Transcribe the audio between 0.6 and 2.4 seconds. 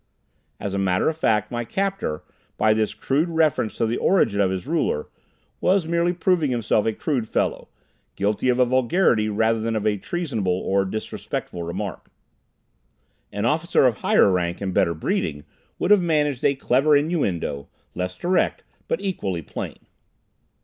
a matter of fact, my captor,